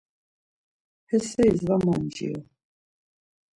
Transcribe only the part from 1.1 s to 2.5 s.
seris var manciru.